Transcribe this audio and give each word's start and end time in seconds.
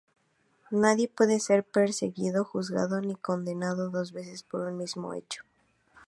Nadie 0.71 1.07
puede 1.07 1.39
ser 1.39 1.63
perseguido, 1.63 2.43
juzgado 2.43 3.01
ni 3.01 3.13
condenado 3.13 3.91
dos 3.91 4.13
veces 4.13 4.41
por 4.41 4.61
un 4.61 4.77
mismo 4.77 5.13
hecho. 5.13 5.43